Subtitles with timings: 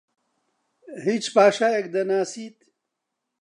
[1.05, 2.57] هیچ پاشایەک دەناسیت؟